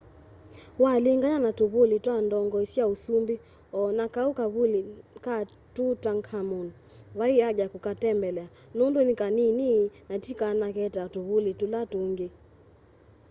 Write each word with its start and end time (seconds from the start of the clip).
walingany'a 0.83 1.39
na 1.45 1.51
tũvũlĩ 1.59 1.97
twa 2.05 2.17
ndongoĩ 2.25 2.65
sya 2.73 2.85
ũsũmbĩ 2.93 3.35
o 3.79 3.81
na 3.97 4.05
kaũ 4.15 4.31
kavũlĩ 4.39 4.81
ka 5.25 5.35
tũtankhamũn 5.75 6.67
vaĩ 7.17 7.35
aja 7.47 7.63
ya 7.67 7.71
kũkatembelea 7.73 8.51
nũndũ 8.77 8.99
nĩ 9.07 9.13
kanĩĩnĩ 9.21 9.69
na 10.09 10.15
tĩ 10.23 10.31
kanake 10.39 10.85
ta 10.95 11.03
tũvũlĩ 11.13 11.51
tũla 11.59 11.81
tũngĩ 11.91 12.27